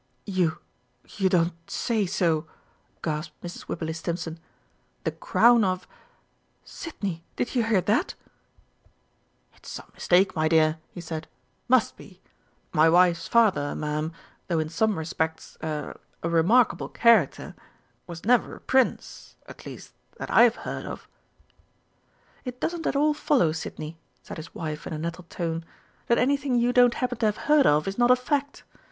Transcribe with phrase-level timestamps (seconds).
[0.25, 0.57] "You
[1.07, 2.47] you don't say so!"
[3.03, 3.67] gasped Mrs.
[3.67, 4.39] Wibberley Stimpson.
[5.03, 5.87] "The Crown of
[6.63, 8.15] Sidney, did you hear that."
[9.53, 11.27] "It's some mistake, my dear," he said.
[11.67, 12.19] "Must be!...
[12.73, 14.11] My wife's father, Ma'am,
[14.47, 15.93] though in some respects a
[16.23, 17.53] a remarkable character,
[18.07, 21.07] was never a Prince at least that I've heard of."
[22.43, 25.63] "It doesn't at all follow, Sidney," said his wife in a nettled tone,
[26.07, 28.63] "that anything you don't happen to have heard of is not a fact.